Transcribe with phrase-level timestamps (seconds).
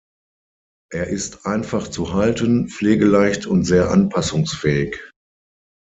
[0.91, 4.97] Er ist einfach zu halten, pflegeleicht und sehr anpassungsfähig.